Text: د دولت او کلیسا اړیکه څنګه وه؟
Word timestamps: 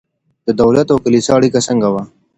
د 0.47 0.49
دولت 0.61 0.87
او 0.93 0.97
کلیسا 1.05 1.31
اړیکه 1.37 1.59
څنګه 1.67 1.87
وه؟ 1.93 2.03